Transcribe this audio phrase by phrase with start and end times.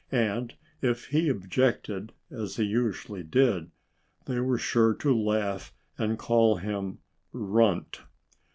[0.11, 3.69] And if he objected as he usually did
[4.25, 6.97] they were sure to laugh and call him
[7.31, 8.01] "Runt."